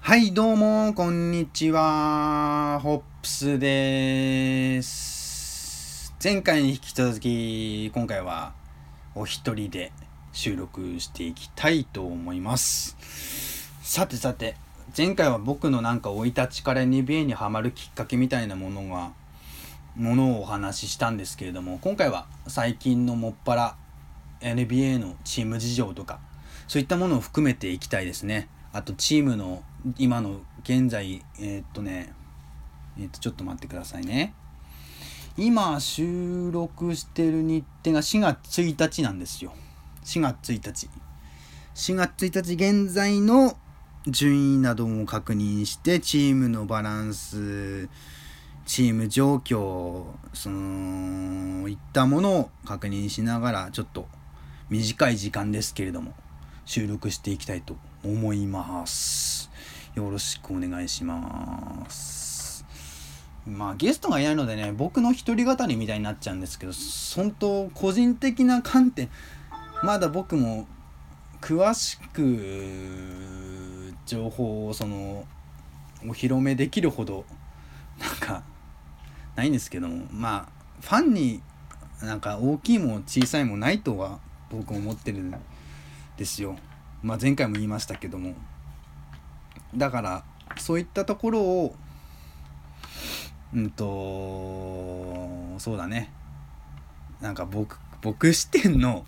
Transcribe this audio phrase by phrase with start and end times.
[0.00, 2.80] はい、どうも、こんにちは。
[2.82, 6.14] ホップスです。
[6.22, 8.54] 前回に引き続き、今回は
[9.14, 9.92] お一人で
[10.32, 12.96] 収録していきたいと思います。
[13.82, 14.56] さてさて、
[14.96, 19.12] 前回は僕のなんか生い立ちから NBA にハマるきっかけみたいなものが、
[19.94, 23.76] ものをお話ししたんですけれども、今回は最近のもっぱら
[24.40, 26.18] NBA のチーム事情とか、
[26.66, 28.48] そういったものを含めていきたいですね。
[28.72, 29.62] あとチームの
[29.98, 32.12] 今の現在、えーっとね、
[32.98, 34.34] えーっとちょっと待ってくださいね。
[35.36, 39.52] 今収録してる日程が4月1日なんですよ。
[40.04, 40.88] 4月1日。
[41.76, 43.56] 4月1日現在の
[44.08, 47.88] 順位なども確認して、チームのバランス、
[48.66, 54.08] チーム状況、その、いったものを確認しながら、ちょっと
[54.70, 56.14] 短い時間ですけれども、
[56.64, 59.37] 収録していきたいと思います。
[59.98, 62.64] よろしくお願いします。
[63.44, 66.72] まあゲストがいないのでね、僕の一人語りみたいになっちゃうんですけど、
[67.16, 69.10] 本当個人的な観点、
[69.82, 70.68] まだ僕も
[71.40, 75.26] 詳しく情報をその
[76.04, 77.24] お披露目できるほど
[77.98, 78.44] なんか
[79.34, 81.42] ないんですけども、まあファンに
[82.02, 85.34] なんか大きいも小さいもないとは僕思ってるん
[86.16, 86.56] ですよ。
[87.02, 88.36] まあ前回も言いましたけども。
[89.76, 90.24] だから
[90.56, 91.74] そういったところを
[93.54, 93.84] うんと
[95.58, 96.12] そうだね。
[97.20, 99.04] なんか僕僕視点の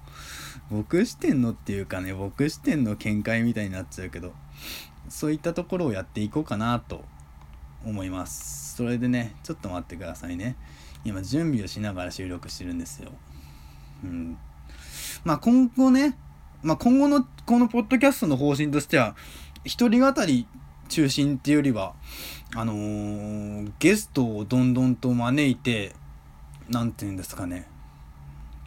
[0.70, 4.32] 僕視点のっていうかね僕視点の見解みたいになっちゃうけど
[5.08, 7.04] そういったところをやっていこうかなと
[7.84, 8.74] 思います。
[8.76, 10.56] それでねちょっと待ってくださいね。
[11.04, 13.10] 今準備をしながら収録してるんですよ。
[14.04, 14.38] うん。
[15.24, 16.16] まあ今後ね
[16.62, 19.16] まあ今後のこのポッドキャストの方針としては
[19.64, 20.46] 一人語り
[20.88, 21.94] 中心っていうよりは
[22.56, 25.94] あのーゲストをどんどんと招いて
[26.68, 27.66] なんていうんですかね。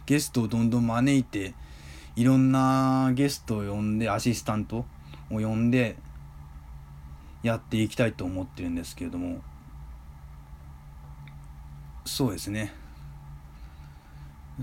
[0.06, 1.53] ゲストをどんどん招いて
[2.16, 4.85] いろんなゲストを呼んでアシスタントを
[5.29, 5.95] 呼んで
[7.41, 9.41] やっていきたいと思ってるんですけれども。
[12.06, 12.73] そうですね。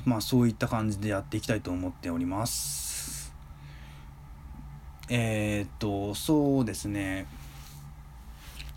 [0.04, 2.89] まあそういった感じでやっていきたいと思っております。
[5.12, 7.26] えー、っとそうですね。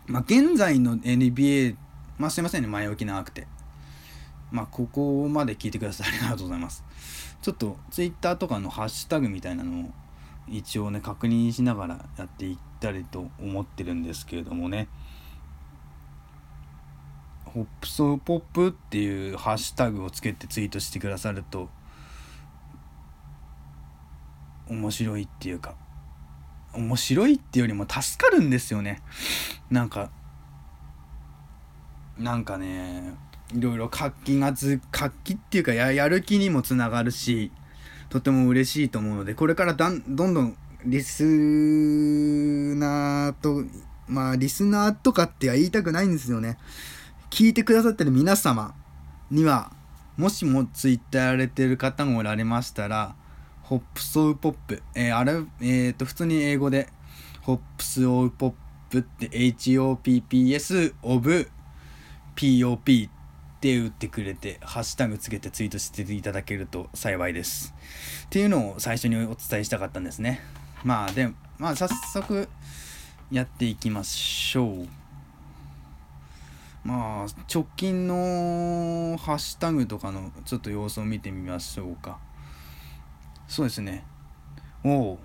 [0.08, 1.76] まあ現在の NBA
[2.18, 2.68] まあすいませんね。
[2.68, 3.48] 前置き長くて。
[4.52, 6.08] まあここまで聞いてください。
[6.10, 6.84] ありがとうございます。
[7.44, 9.92] ちょっと Twitter とかのハッシュタグみたいなのを
[10.50, 14.88] 一応ね確認しながらやっていったりと思ってるんですけれどもね。
[17.46, 21.70] ホップソーポップっていうハッシュタグをつけてツイートしてくださると
[24.68, 25.76] 面白いっていうか
[26.74, 29.02] 面白いっていうよりも助かるんですよね。
[29.70, 30.10] なんか
[32.18, 33.14] なんかね
[33.54, 37.52] いろいろ活気がつ活気っていうかやる気にもつながるし
[38.10, 41.24] とても嬉しいと思うのでこれからどんどんリス
[42.76, 43.64] ナーと
[44.08, 46.58] まあリスナーとかっては言いたくないんですよね。
[47.30, 48.76] 聞いてくださってる皆様
[49.32, 49.72] には
[50.18, 53.16] もしもツイッターやられてる方がおられましたら
[53.64, 56.90] ホップソウポップ、えーあれ、えっ、と、普通に英語で、
[57.42, 58.54] ホップスオウポッ
[58.90, 61.50] プって HOPPS オブ
[62.36, 63.10] POP っ
[63.62, 67.74] て打ってくれて、ハッシュタグつけてツイートしていただけると幸いです。
[68.26, 70.42] っていうのを最初にお伝えしたかったんですね。
[70.84, 72.50] まあ、で、まあ、早速
[73.32, 74.88] やっていきましょう。
[76.84, 82.20] まあ、直近のハッシュタグとかのちょっと様子を見てみましょうか。
[83.48, 84.06] そうですね。
[84.84, 85.20] おお、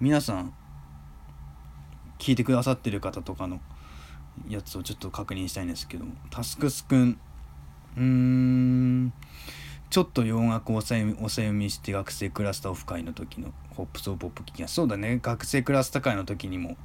[0.00, 0.52] 皆さん、
[2.18, 3.60] 聞いてくださってる方とかの
[4.48, 7.18] やつをちょっと確認したいんですけども、タスクスくん、
[7.96, 9.12] うーん、
[9.88, 16.76] ちょっと洋楽をおさ読みおさ読みして学生クラスターオフ会の時のホップソーポップ聞きがそうだね、学生クラスター会の時にも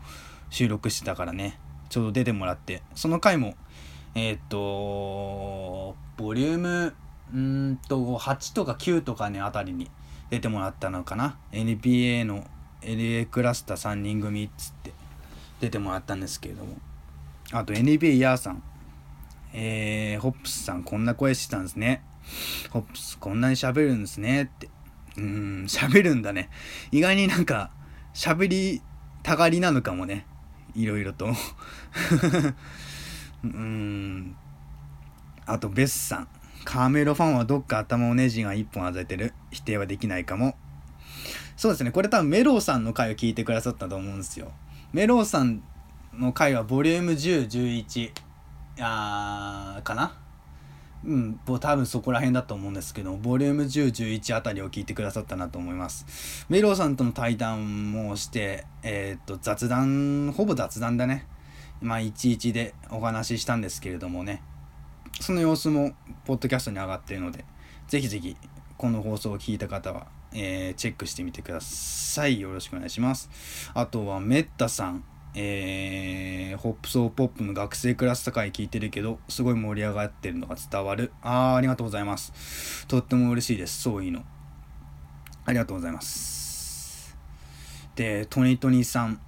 [0.50, 1.59] 収録してたからね、
[1.89, 3.56] ちょうど出てもらって、その回も、
[4.15, 6.95] えーっと、ボリューム、
[7.33, 9.89] うんと、8とか9とかね、あたりに
[10.31, 12.48] 出てもらったのかな？NBA の
[12.81, 14.94] LA クラスター3人組っつって
[15.60, 16.78] 出てもらったんですけれども。
[17.51, 18.63] あと NBA ヤーさん。
[19.54, 22.01] えー、ホップスさんこんな声してたんですね。
[22.69, 24.69] ホップスこんなに喋るんですねって。
[25.18, 26.50] うん喋るんだね。
[26.94, 27.69] 意外になんか
[28.13, 28.81] 喋り
[29.24, 30.25] たがりなのかもね。
[30.74, 31.27] いろいろと。
[33.44, 34.38] うん。
[35.45, 36.27] あとベスさん。
[36.63, 39.34] カメロファンはどっか頭をネジが一本外れてる？
[39.52, 40.56] 否定はできないかも。
[41.58, 41.92] そうですね。
[41.92, 44.52] これ多分メロウさんの回を聞いてくださったと思うんですよ。
[44.94, 45.63] メロウさん
[46.13, 48.12] の回はボリューム10、11
[48.80, 50.18] あーかな？
[51.04, 56.46] うん、多分そこら辺だと思うんですけど、ボリューム10、11あたりを聞いてくださったなと思います。
[56.48, 61.25] メローさんとの対談もして、えっ、と、雑談、ほぼ雑談だね。
[61.81, 64.44] まあ、11でお話ししたんですけれどもね、
[65.21, 65.94] その様子も、
[66.25, 67.45] ポッドキャストに上がっているので、
[67.88, 68.35] ぜひぜひ、
[68.77, 72.41] この放送を聞いた方は、えー、チェックしてみてください。
[72.41, 73.29] よろしくお願いします。
[73.73, 75.03] あとは、メッタさん。
[75.33, 81.13] えー、ホップソーポップの学生クラス会聞いてるけど、すごい盛り上がってるのが伝わる。
[81.21, 82.85] あー、ありがとうございます。
[82.88, 83.81] とっても嬉しいです。
[83.81, 84.25] そういうの。
[85.45, 87.15] ありがとうございます。
[87.95, 89.21] で、トニトニさん。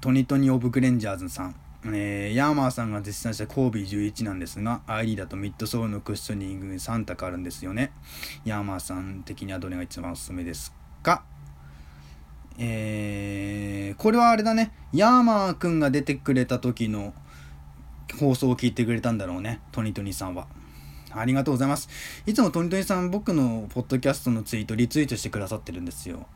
[0.00, 1.56] トニトニオブグレンジャーズさん。
[1.86, 7.92] えー、ヤーマーさんが絶賛したコービー11なんですが、ID だとミッドソールのクッショニングに3択あるんですよね。
[8.44, 10.72] ヤーマーさん的にはどれが一番おすすめです
[11.02, 11.24] か？
[12.58, 14.72] えー、これはあれだね。
[14.92, 17.12] ヤーマーくんが出てくれた時の
[18.18, 19.60] 放送を聞いてくれたんだろうね。
[19.72, 20.46] トニトニさんは。
[21.10, 21.88] ありがとうございます。
[22.26, 26.26] いつもトニトニさん、僕のポッドキャストのツイートリツイートしてくださってるんですよ。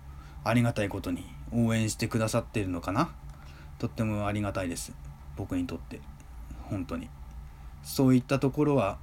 [0.45, 1.25] ありがたいことに。
[1.53, 3.11] 応援してくださってるのかな？
[3.79, 4.93] とってもありがたいです。
[5.39, 6.01] 僕にとって。
[6.65, 7.09] 本当に。
[7.85, 8.99] そういったところは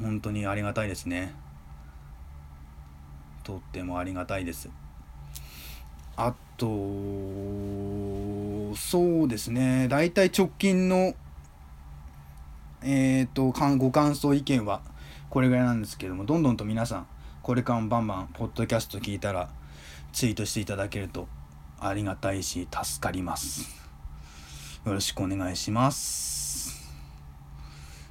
[0.00, 1.34] 本当にありがたいですね。
[3.42, 4.68] とってもありがたいです。
[6.16, 6.66] あと
[8.76, 9.88] そうですね。
[9.88, 11.14] 大体直近の
[12.82, 14.82] えっ、ー、とご感想意見は
[15.30, 17.06] これぐらいなんですけどもどんどんと皆さん
[17.42, 19.48] これからもバンバンポッドキャスト聞いたら
[20.12, 21.28] ツイートしていただけると
[21.80, 23.83] ありがたいし助かります。
[24.84, 26.92] よろしくお願いします。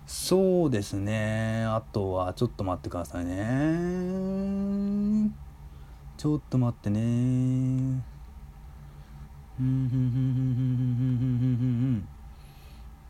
[0.08, 1.66] そうですね。
[1.66, 5.30] あとは、ちょっと待ってくださいね。
[6.18, 8.02] ちょっと待ってね。
[9.60, 9.64] う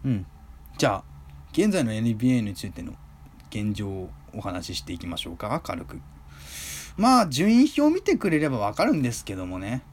[0.10, 0.26] ん。
[0.78, 1.04] じゃあ、
[1.54, 2.92] 現在の NBA についての
[3.50, 5.62] 現状をお話ししていきましょうか。
[5.64, 6.02] 軽く。
[6.98, 9.84] まあ、順位表を見てくれればわかるんですけどもね。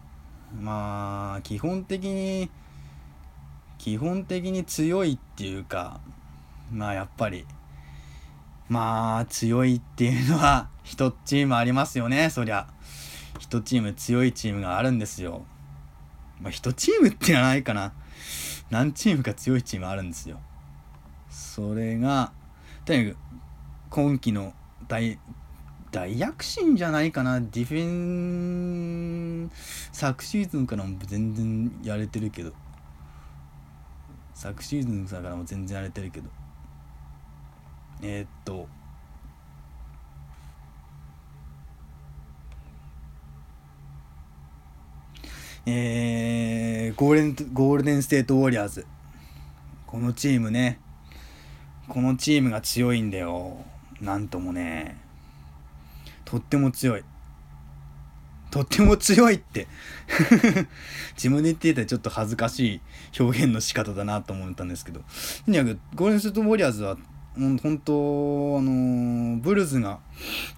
[0.61, 2.50] まあ、基本的に、
[3.81, 6.00] 基本的に強いっていうか
[6.71, 7.47] まあやっぱり
[8.69, 12.29] まあ強いっていうのは 一チームありますよね。
[12.29, 12.69] そりゃ
[13.38, 15.47] 一チーム強いチームがあるんですよ。
[16.43, 17.94] まあ一チームってのはないかな。
[18.69, 20.38] 何チームか強いチームあるんですよ。
[21.31, 22.33] それが
[22.85, 23.17] とにかく
[23.88, 24.53] 今季の
[24.88, 25.19] 大
[25.91, 27.41] 大躍進じゃないかな。
[27.41, 29.50] ディフェン
[29.91, 32.53] 昨シーズンからも全然やれてるけど。
[34.40, 36.31] 昨シーズンだからも全然荒れてるけど。
[38.00, 38.66] えー、っと。
[45.66, 48.87] えー、ゴールデンゴールデンステートウォリアーズ。
[49.87, 50.81] このチームね。
[51.87, 53.58] このチームが強いんだよ。
[54.00, 54.96] なんともね。
[56.25, 57.04] とっても強い。
[58.50, 59.67] とっても強いって。
[61.14, 62.81] 自分で言っていたらちょっと恥ずかしい
[63.20, 65.00] 表現の仕方だなと思ったんですけど。
[65.44, 66.97] とにかくゴールデンスートウォリアーズは
[67.35, 70.00] 本当あのブルーズが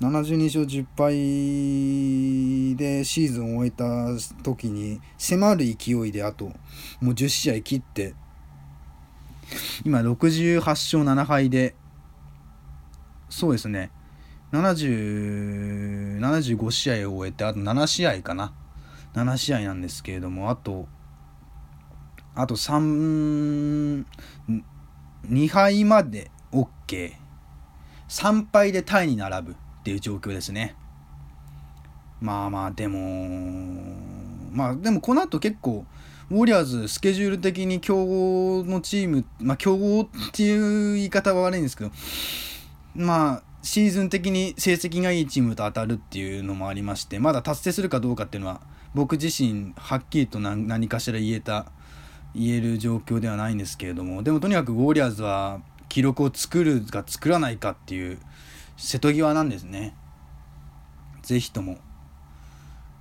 [0.00, 3.84] 72勝10敗でシーズンを終えた
[4.42, 6.46] 時に迫る勢いであと
[7.00, 8.14] もう10試合切って
[9.84, 11.74] 今68勝7敗で
[13.28, 13.90] そうですね。
[14.52, 18.52] 775試合を終えてあと7試合かな。
[19.14, 20.86] 7試合なんですけれどもあと
[22.34, 24.04] あと3
[25.26, 29.54] 2敗まで OK3 敗でタイに並ぶっ
[29.84, 30.74] ていう状況ですね。
[32.20, 33.28] まあまあでも
[34.52, 35.84] まあでもこの後結構
[36.30, 41.90] ウォリアーズスケジュール的に強豪のチームまあ強豪っていう言い方は悪いんですけど
[42.94, 48.60] まあシーズン的に成績がいいチームと当たるっていうのもありましてまだ達成するかどうかっていうのは
[48.94, 51.66] 僕自身はっきりと何かしら言えた
[52.34, 58.18] 言える状況ではないんですけれどもでもとにかくウォリアーズは記録を作るか作らないかっていう
[58.76, 59.94] 瀬戸際なんですね。
[61.22, 61.78] 是非とも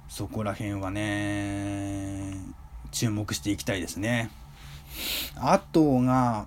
[0.09, 2.35] そこら辺はね
[2.91, 4.29] 注目していきたいですね。
[5.37, 6.45] あとが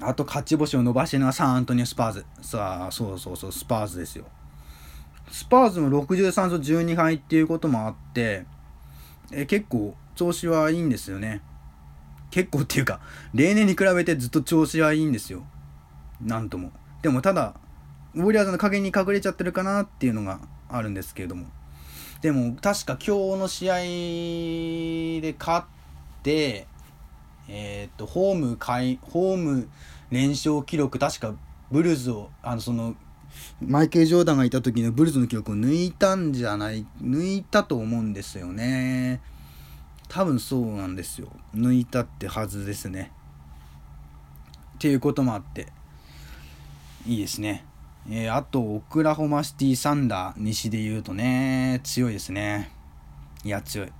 [0.00, 2.26] あと勝ち星を伸ばしてるのはサンアントニオ・スパーズ。
[2.40, 4.26] さあ、そうそうそう、スパーズですよ。
[5.30, 8.46] スパーズも63勝12敗っていうこともあって、
[9.32, 11.42] え結構調子はいいんですよね。
[12.30, 13.00] 結構っていうか、
[13.34, 15.44] 例年に比べてずっと調子はいいんですよ。
[16.20, 16.72] なんとも。
[17.02, 17.54] でもただ、
[18.14, 21.46] ウォリアーズの陰に隠れちゃってるかなっていうのがあるんですけれども。
[22.22, 23.76] でも確か今日の試合
[25.22, 25.66] で勝っ
[26.22, 26.66] で、
[27.48, 28.58] えっ、と、ホーム、
[29.02, 29.68] ホーム
[30.10, 31.34] 連勝記録、確か
[31.70, 32.94] ブルーズを、あの、その、
[33.60, 39.20] マイケル・ジョーダンがいた時のブルーズの記録を抜いたんじゃない、抜いたと思うんですよね。
[40.08, 41.28] 多分そうなんですよ。
[41.54, 43.12] 抜いたってはずですね。
[44.76, 45.68] っていうこともあって、
[47.06, 47.64] いいですね。
[48.10, 52.70] えー、あと、オクラホマシティサンダー、西で言うとね、強いですね。
[53.44, 53.92] いや、強い。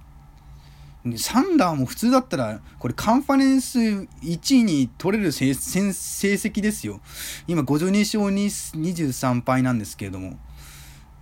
[1.16, 7.00] サンダーも普通だったら、これカンファレンス1位に取れる成績ですよ。
[7.46, 10.38] 今52勝23敗なんですけれども。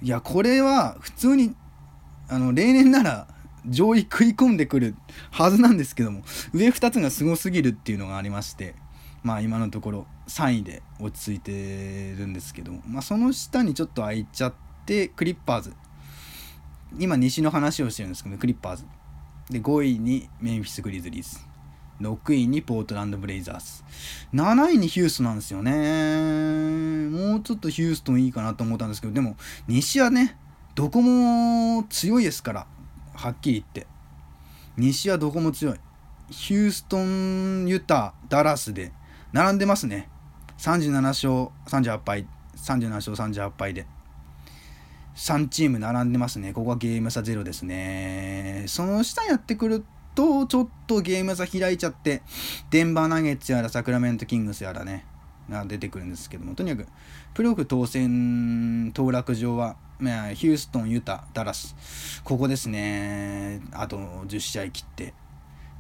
[0.03, 1.55] いや、これは普通に、
[2.29, 3.29] あの、例年なら
[3.67, 4.95] 上位食い込んでくる
[5.31, 8.75] はずなんですけども、上2つがすごすぎるっていうのがありまして、
[9.23, 15.75] まあ今のところ3位で落ち着いてるんですけども、まあその下にちょっと空いちゃって、クリッパーズ。
[16.99, 18.85] 今西の話をしてるんですけど、クリッパーズ。
[19.51, 21.39] で、5位にメンフィス・グリズリーズ。
[22.01, 23.83] 6位にポートランド・ブレイザーズ。
[24.35, 27.09] 7位にヒューストンなんですよね。
[27.09, 29.37] もうちょっとヒューストンいいかなと思ったんですけど、でも、
[29.67, 30.37] 西はね、
[30.75, 32.67] どこも強いですから、
[33.15, 33.87] はっきり言って。
[34.77, 35.81] 西はどこも強い。
[36.31, 38.93] ヒューストン、ユタ、ダラスで、
[39.33, 40.09] 並んでますね。
[40.59, 41.33] 37勝
[41.67, 42.27] 38敗、
[42.57, 43.87] 37勝38敗で。
[45.17, 46.53] 3チーム並んでますね。
[46.53, 48.65] ここはゲーム差ゼロですね。
[48.69, 52.23] その下やってくると、ちょっとゲーム差開いちゃって、
[52.71, 55.07] デンバーナゲッツやらサクラメントキングスやらね、
[55.49, 56.87] が出てくるんですけども、とにかく、
[57.33, 61.75] プロフ当選、当落場は、まあ、ヒューストン、ユタ、ダラス、
[62.23, 63.63] ここですね。
[63.73, 65.15] あと10試合切って、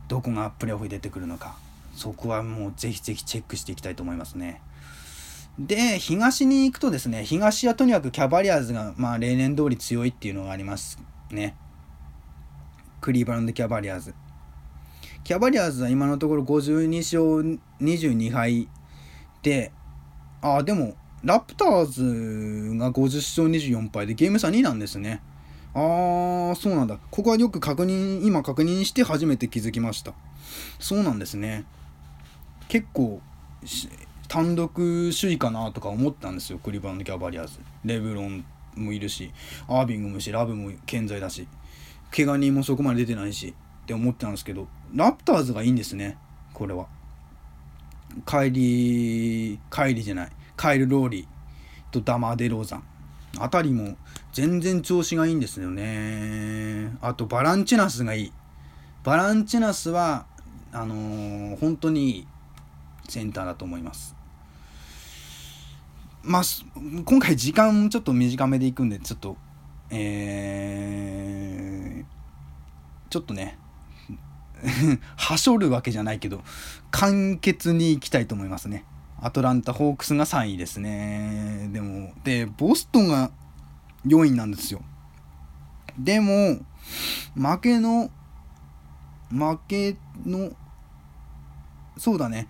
[0.08, 1.56] どこがプレーオフに出てくるのか、
[1.94, 4.62] そこはもうぜひぜひチェックしていきたいと思いますね。
[5.58, 10.98] で、東に行くとですね、東はとにかくキャバリアーズが、まあ、例年通り強いっていうのがあります
[11.30, 11.56] ね。
[13.00, 14.14] クリーバランド・キャバリアーズ。
[15.24, 18.68] キャバリアーズは今のところ52勝22敗
[19.42, 19.72] で、
[20.42, 20.94] あ、でも、
[21.24, 25.22] ラプターズが50勝24敗でゲーム差2なんですね。
[25.72, 26.98] あー、そうなんだ。
[27.10, 30.12] ここはよく確認、今確認して初めて気づきました。
[30.78, 31.64] そうなんですね。
[32.68, 33.20] 結構、
[34.28, 37.60] 単独首位かなとか思ったんですよクリバンド・キャバリアーズ。
[37.84, 39.32] レブロンもいるし
[39.68, 41.48] アービングもいるしラブも健在だし
[42.14, 46.18] 怪我人もそこまで出てないしって思ってたんですけどラプターズがいいんですね
[46.52, 46.86] これは。
[48.24, 51.26] カイリーカイリーじゃないカイル・ローリー
[51.92, 52.82] とダマー・デローザン。
[53.38, 53.96] あたりも
[54.32, 56.96] 全然調子がいいんですよね。
[57.02, 58.32] あとバランチェナスがいい。
[59.04, 60.26] バランチェナスは
[60.72, 62.28] あのー、本当にいい
[63.08, 64.15] センターだと思います。
[66.26, 66.42] まあ、
[67.04, 69.36] 今回時間ちょっと短めでいくんで、ちょっと、
[69.90, 72.04] えー、
[73.10, 73.56] ちょっとね、
[75.16, 76.42] はしょるわけじゃないけど、
[76.90, 78.84] 簡潔にいきたいと思いますね。
[79.20, 81.70] アトランタ・ホークスが3位ですね。
[81.72, 83.30] でも、で、ボストンが
[84.04, 84.82] 4位なんですよ。
[85.98, 86.58] でも、
[87.34, 88.10] 負けの、
[89.30, 90.50] 負けの、
[91.96, 92.48] そうだね。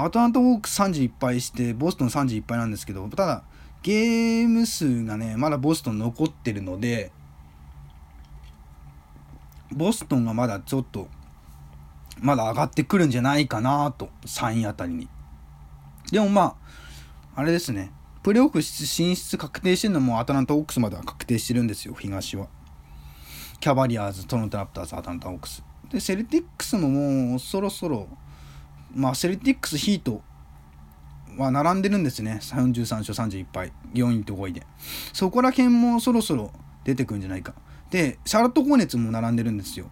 [0.00, 3.42] アトランタ・ホークス31敗してボストン31敗なんですけどただ
[3.82, 7.10] ゲーム数がねまだボストン残ってるので
[9.72, 11.08] ボストンがまだちょっと
[12.20, 15.08] まだ上がってくるんじゃないかなと3位あたりに。
[16.12, 16.56] でもま
[17.34, 17.90] ああれですね。
[18.22, 22.46] プレーオフ進出確定してるのもアトランタ・ホークスまでは確定してるんですよ東は。
[23.58, 25.64] キャバリアーズトロント・ラプターズアトランタ・ホークス。
[25.90, 28.06] でセルティックスももうそろそろ
[28.94, 30.22] まあ、セルティックス、ヒート
[31.36, 32.38] は並んでるんですね。
[32.42, 33.72] 33勝31敗。
[33.94, 34.62] 4位と5位で。
[35.12, 36.52] そこら辺もそろそろ
[36.84, 37.54] 出てくるんじゃないか。
[37.90, 39.90] で、シャーロット・ホーネツも並んでるんですよ。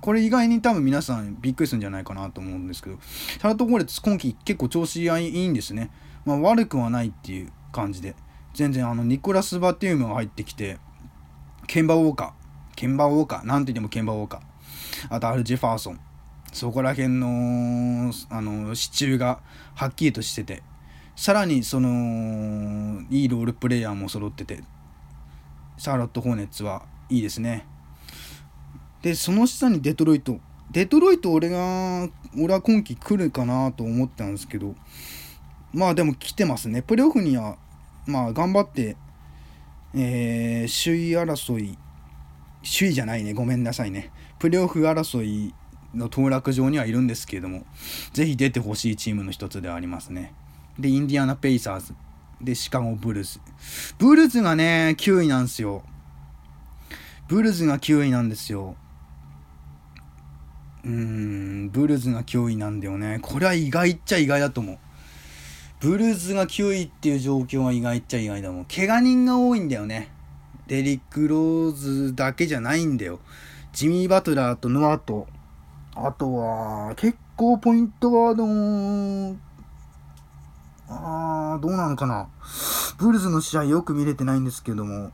[0.00, 5.90] これ意外に多分皆さんびっくりするんじゃないかなと思うんですけど、シャーロット・ホーネツ今季結構調子いいんですね。
[6.24, 8.14] まあ、悪くはないっていう感じで。
[8.54, 10.78] 全然あの、ニコラス・バティウムが入ってきて、
[11.66, 12.32] ケンバ・ウォーカー。
[12.74, 13.46] ケンバ・ウォーカー。
[13.46, 14.40] なんて言ってもケンバ・ウォーカー。
[15.10, 16.00] あと、アル・ジェファーソン。
[16.58, 19.38] そこら辺のあの支柱が
[19.76, 20.64] はっきりとしてて
[21.14, 24.64] さらにそのいいロールプレイヤーも揃ってて
[25.76, 27.64] シャーロット・ホーネッツはいいですね。
[29.02, 30.40] でその下にデトロイト。
[30.72, 34.74] デトロイト俺が俺は今季来るかなと思ったんですけど
[35.72, 36.82] まあでも来てますね。
[36.82, 37.56] プレオフには
[38.04, 38.96] まあ頑張って
[39.94, 41.78] えー、首位争い。
[42.62, 43.32] 首位じゃないね。
[43.32, 44.10] ごめんなさいね。
[44.40, 45.54] プレオフ争い
[45.94, 47.64] の当落線上にはいるんですけれども、
[48.12, 50.34] ぜひ出てほしいチームの一つではありますね。
[50.78, 51.94] で、インディアナ・ペイサーズ。
[52.40, 53.40] で、シカゴ・ブルーズ。
[53.98, 55.82] ブルーズがね、9位なんですよ。
[57.28, 58.76] ブルズが9位なんですよ。
[60.84, 63.18] うーん、ブルズが9位なんだよね。
[63.20, 64.78] これは意外っちゃ意外だと思う。
[65.80, 68.64] ブルズが9位っていう状況は意外っちゃ意外だもん。
[68.64, 70.10] 怪我人が多いんだよね。
[70.66, 73.20] デリック・ローズだけじゃないんだよ。
[73.72, 75.26] ジミー・バトラーとノアと、
[76.00, 79.36] あとは、結構ポイントガードも、
[80.88, 82.28] あ、どうなのかな。
[82.98, 85.10] ブルズの試合よく見れてないんですけども、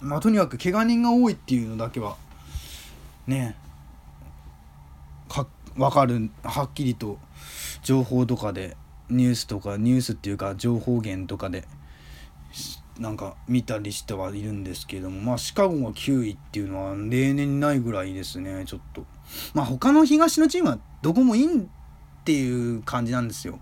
[0.00, 2.16] まあ、とにかく怪我人が多いっていうのだけは、
[3.26, 3.56] ね、
[5.28, 7.18] か、わかる、はっきりと
[7.82, 8.76] 情報とかで、
[9.08, 11.64] ニュースとか、ニュースっていうか情報源とかで、
[12.98, 19.04] なんか見たりしてはいるんですけども、まあシカゴが9位っていうのは例年にないぐらいですね、ちょっと。
[19.54, 21.66] まあ他の東のチームはどこもいいっ
[22.24, 23.58] ていう感じなんですよ。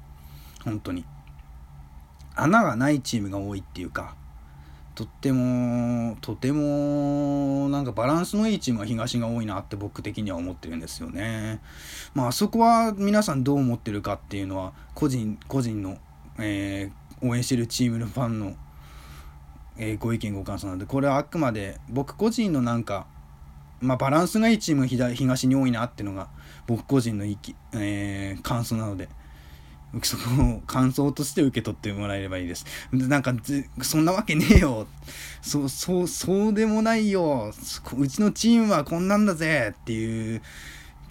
[0.65, 1.05] 本当に。
[2.35, 4.15] 穴がないチームが多いっていうか、
[4.95, 11.61] とっても、とても、なんかバランスのいいチームが東が多いなって僕的には思ってるんですよね。
[12.15, 15.99] まあそこは皆さんどう思ってるかっていうのは、個人、個人の、
[16.39, 18.55] えー、応援してるチームのファンの
[19.81, 23.07] え、ご意見ご感想なのでこれはあくまで僕個人のなんか、
[23.81, 26.29] まあ、バランスがいいチーム東に多いなっていうのが
[26.67, 29.09] 僕個人の意気、えー、感想なので
[30.03, 30.23] そこ
[30.59, 32.65] を感想として受け取ってもらえればいいです。
[32.93, 33.35] なんか
[33.83, 34.87] そんなわけねえよ
[35.43, 37.53] そうそうそうでもないよ
[37.97, 40.43] うちのチームはこんなんだぜっていう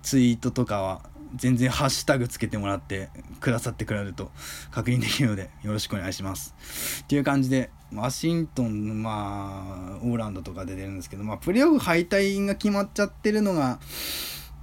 [0.01, 1.01] ツイートとかは
[1.35, 3.09] 全然ハッシュタグつけてもらって
[3.41, 4.31] くださってくれると
[4.71, 6.55] 確認できるのでよろしくお願いします。
[7.03, 13.79] っていう感じでワシントンまあオーランドとかで出るんですけどまあプレーオフ敗退が決まっちゃってるのが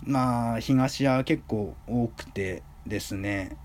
[0.05, 3.57] まあ東は結構多くてですね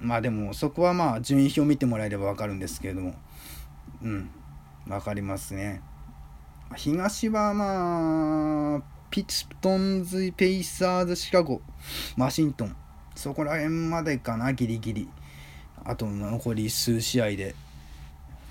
[0.00, 3.14] まあでもそこはまあ順位表見てもらえれば分かるんですけれども
[4.02, 4.30] うん
[4.88, 5.82] 分かりますね。
[6.74, 11.60] 東はまあピストンズ、ペイサーズ、シカゴ、
[12.16, 12.76] ワシントン。
[13.14, 15.08] そこら辺までかな、ギリギリ。
[15.84, 17.54] あと残り数試合で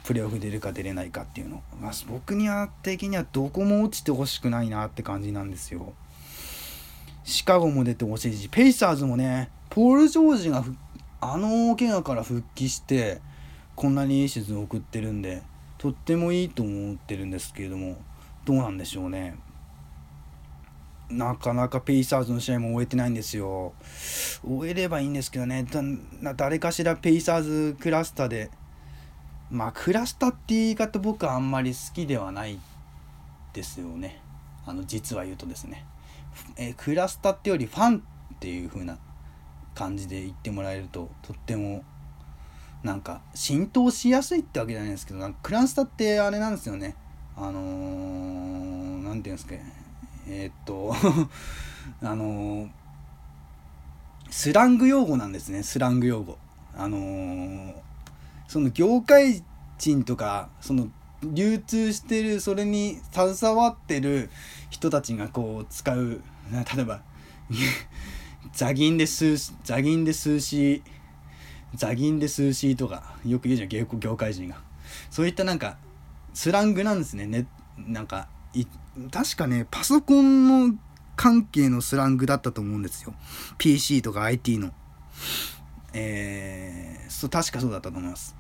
[0.07, 1.61] プレーオフ出るか出れないかっていうの。
[1.81, 5.93] まあ、僕には的にはどこも落ちてほしくないなって感じなんですよ。
[7.25, 10.63] シカゴも出てほしいし、ペイサーズもね、ポール・ジョージが
[11.19, 13.19] あの怪我から復帰して、
[13.75, 15.43] こんなにいいシーズンを送ってるんで、
[15.77, 17.97] とってもいいと思ってるんですけれども、
[18.45, 19.35] どうなんでしょうね。
[21.09, 23.73] なかなかペイサーズの試合も終えてないんですよ。
[24.41, 25.65] 終えればいいんですけどね、
[26.37, 28.51] 誰かしらペイサーズクラスターで、
[29.49, 32.59] まあ、クラスタって言い方僕はあんまり好きではない
[33.53, 34.21] ですよね。
[34.65, 35.85] あの、実は言うとですね。
[36.57, 38.03] えクラスタってよりファン
[38.35, 38.97] っていう風な
[39.73, 41.83] 感じで言ってもらえると、とっても、
[42.83, 46.95] なんか、浸透しやすいってわけじゃないんですけど、なんかクラスタってあれなんですよね。
[47.35, 49.55] あのー、なんていうんですか。
[50.29, 50.93] えー、っと
[52.05, 52.69] あの
[54.29, 56.37] スラング用語なんですねスラング用語
[56.75, 57.73] あの、
[58.47, 59.43] その業界
[59.77, 60.89] 人とかその
[61.23, 64.29] 流通してるそれに携わってる
[64.69, 67.01] 人たちがこう使う例えば
[68.53, 70.83] ザギンで数ザギンで数詞
[71.75, 74.61] ザギンで数詞とかよく言うじゃん業界人が
[75.09, 75.77] そういったなんか
[76.33, 78.29] スラングなんですねねなんか
[79.11, 80.75] 確かね、パソコンの
[81.15, 83.13] 関係のスラングだったと思うんですよ。
[83.57, 84.71] PC とか IT の。
[85.93, 88.35] えー、そう、確かそうだったと思います。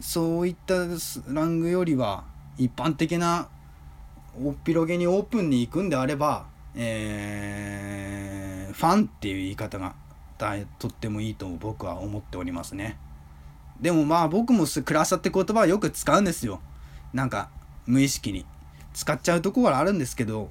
[0.00, 2.24] そういったスラングよりは、
[2.58, 3.48] 一般的な、
[4.42, 9.94] おっぴろげにオープンに行くんであれば、えー、ファンっていう言い方が
[10.78, 12.96] とってもいいと僕は思っておりますね。
[13.80, 16.60] でもまあ僕もクラスタって言葉はよく使うんですよ。
[17.12, 17.50] なんか
[17.86, 18.46] 無意識に。
[18.92, 20.50] 使っちゃうところはあるんですけど、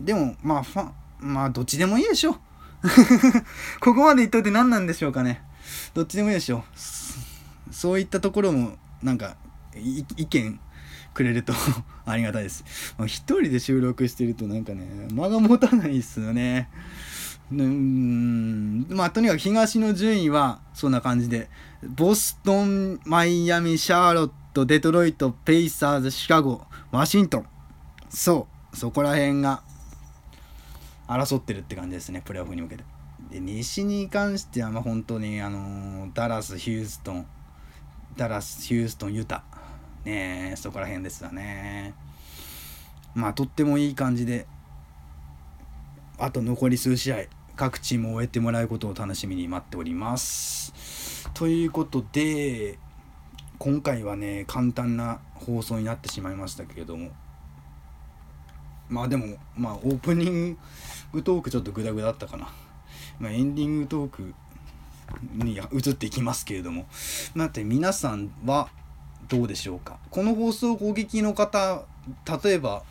[0.00, 2.36] でも、まあ、ファン、まあ、どっちでもいいでしょ。
[3.80, 5.42] ここまで言っといて何なんでしょうかね。
[5.94, 6.62] どっちでもいいでしょう。
[7.72, 9.36] そういったところも、なんか、
[9.74, 10.60] 意見
[11.14, 11.52] くれると
[12.04, 12.64] ありがたいです。
[13.06, 16.68] 一人で収録してるとなんかね、間が持たないですよね。
[17.50, 21.50] うん、まあ、とにかく東の順位はそんな感じで、
[21.82, 27.46] ボストン、マイアミ、シャーロット、デトロイト、ペイサーズ、シカゴ、ワシントン。
[28.08, 29.62] そう、そこら辺が
[31.06, 32.84] 争ってるって感じですね、プレーオフに向けて。
[33.30, 37.26] で、西に関しては、まあ、本当に、あのダラス、ヒューストン、
[38.16, 39.44] ダラス、ヒューストン、ユタ。
[40.04, 41.94] ねそこら辺ですよね。
[43.14, 44.46] まあ、とってもいい感じで、
[46.18, 47.24] あと残り数試合、
[47.56, 51.28] 各チームを終えてもらうことを楽しみに待っております。
[51.34, 52.78] ということで、
[53.62, 57.10] 今回はね簡単な放送になってしまいましたけれども
[58.88, 60.58] まあでもまあオープニン
[61.12, 62.48] グトークちょっとグダグダだったかな、
[63.20, 64.34] まあ、エンディングトーク
[65.34, 66.86] に移っていきますけれども。
[67.34, 68.68] なって皆さんは
[69.28, 69.98] どうでしょうか？
[70.10, 71.82] この放送を攻撃の方
[72.44, 72.82] 例えば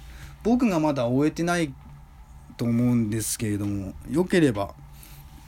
[0.43, 1.73] 僕がまだ終えてない
[2.57, 4.73] と思うんですけれどもよければ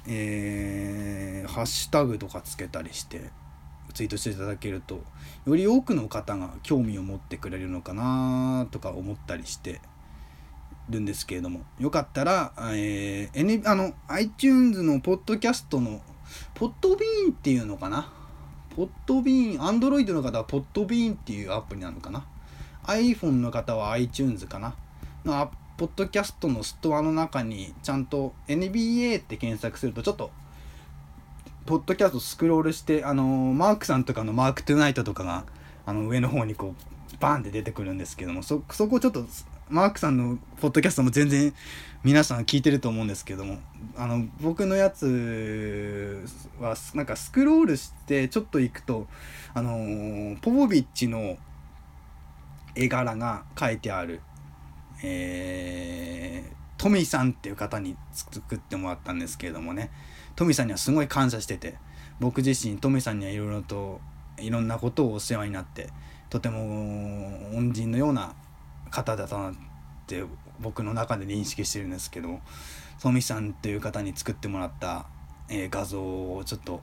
[0.06, 3.30] えー、ハッシュタグとかつけたりして
[3.94, 5.02] ツイートしていただけると
[5.46, 9.80] より多くの方が興味を持ってくれるのかなとか思ったりして
[10.90, 11.62] るんですけれども。
[11.80, 16.02] よかったら、えー、N、あの iTunes のポッドキャストの
[16.54, 18.12] ポッドビーンっていうのかな？
[18.76, 22.26] ポッドビーン Android の方はポッドビーンっていうアプリなのかな
[22.86, 24.76] ？iPhone の方は iTunes かな？
[25.26, 30.32] のポッドキャストのストアの中にちゃんと NBA って検索するとちょっと
[31.66, 35.46] ポッドキャストスクロールしてあのマークさんとかのマークトゥナイトとかが
[35.86, 39.26] あの上の方にこうバーンって出てくるんですけどもそそこちょっと
[39.70, 41.54] マークさんのポッドキャストも全然
[42.04, 43.60] 皆さん聞いてると思うんですけども
[43.96, 46.26] あの僕のやつ
[46.60, 49.08] はなんかスクロールしてちょっと行くと
[49.54, 51.38] あのポポビッチの
[52.76, 54.22] 絵柄が書いてある
[55.06, 59.92] えー、トミーさんっていう方に作ってもらったんですけれどもね。
[60.36, 61.76] トミーさんにはすごい感謝してて
[62.20, 64.00] 僕自身トミーさんにはいろいろと
[64.40, 65.90] いろんなことをお世話になって
[66.30, 66.62] とても
[67.56, 68.34] 恩人のような
[68.94, 69.54] 方だったなっ
[70.06, 70.24] て
[70.60, 72.40] 僕の中で認識してるんですけど
[73.02, 75.08] トミーさんっていう方に作ってもらった、
[75.50, 76.82] えー、画像をちょっと、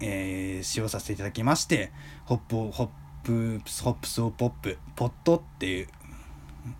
[0.00, 1.92] えー、使用させていただきまして
[2.24, 2.88] ホップホッ
[3.22, 5.88] プホップスオポップポットっていう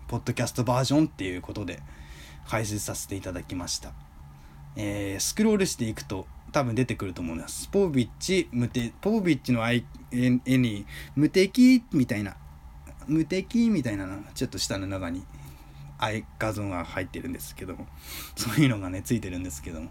[0.07, 1.79] ポッドキャストバージョンっていうことで
[2.47, 3.93] 解説させていただきました。
[4.75, 7.67] えー、スクロールしていくと多分出てくると思います。
[7.67, 9.83] ポービッチ、無敵、ポービッチの絵
[10.57, 12.35] に無敵みたいな、
[13.07, 15.23] 無敵みたいなのちょっと下の中に
[16.39, 17.87] 画像が入ってるんですけども、
[18.35, 19.89] そういうのがね、ついてるんですけども、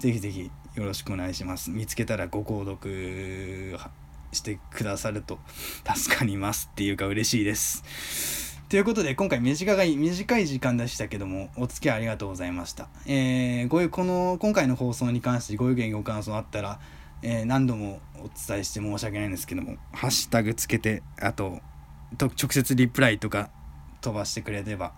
[0.00, 1.70] ぜひぜひよろしくお願いします。
[1.70, 3.78] 見つけたらご購読
[4.32, 5.38] してくださると
[5.94, 8.36] 助かりますっていうか嬉しいです。
[8.68, 12.88] ということで、今回短い、短い時間でしたけども、お付き合いありがとうございました。
[13.06, 16.80] えー、ごこの、今回の放送に関してご意見ご感想あったら、
[17.22, 21.60] えー、何度もお伝えして申し訳ないんですけども、ハッシュタグつけて、あと、
[22.16, 23.50] と直接リプライとか
[24.00, 24.92] 飛ばしてくれれば、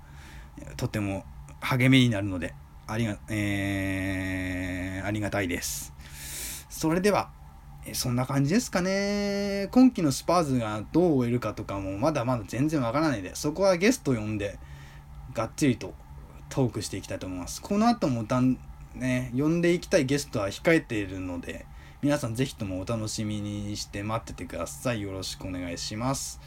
[0.76, 1.24] とても
[1.60, 2.54] 励みになるので、
[2.86, 5.94] ありが、えー、ありがたいです。
[6.68, 7.30] それでは、
[7.92, 9.68] そんな感じですかね。
[9.70, 14.58] 今季のスパーズがどう終えるかとかもまだまだ全然わからないで、そこはゲスト呼んで、
[15.34, 15.94] がっちりと
[16.48, 17.62] トークしていきたいと思います。
[17.62, 18.58] この後もだん、
[18.94, 21.66] ね、呼んでいきたいゲストは控えているので、
[22.00, 25.02] 皆さんぜひともお楽しみにして待っててください。
[25.02, 26.40] よろしくお願いします。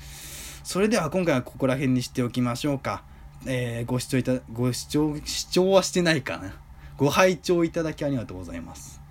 [0.64, 3.04] それでは今回はここら辺にしておきましょうか。
[3.46, 6.54] えー、ご視聴いた、ご視聴、視聴はしてないかな。
[6.98, 9.02] ご拝聴いただきありがとうございます。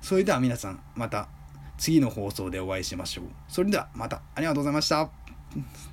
[0.00, 1.28] それでは皆さん、また
[1.76, 3.24] 次の放送でお会いしましょう。
[3.48, 5.10] それではまたありがとうございました。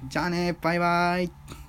[0.08, 1.69] じゃあね、バイバイ。